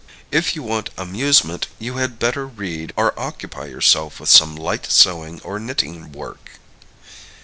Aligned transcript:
If 0.31 0.55
you 0.55 0.63
want 0.63 0.89
amusement, 0.97 1.67
you 1.77 1.97
had 1.97 2.17
better 2.17 2.47
read 2.47 2.91
or 2.95 3.13
occupy 3.19 3.65
yourself 3.67 4.19
with 4.19 4.29
some 4.29 4.55
light 4.55 4.87
sewing 4.91 5.39
or 5.43 5.59
knitting 5.59 6.11
work. 6.11 6.53